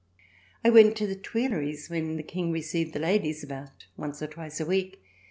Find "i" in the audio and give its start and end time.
0.65-0.71